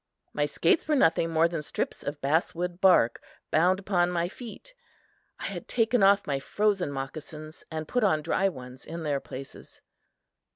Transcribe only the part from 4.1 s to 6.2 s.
feet. I had taken